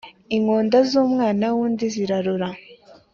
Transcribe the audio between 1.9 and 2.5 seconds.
zirarura.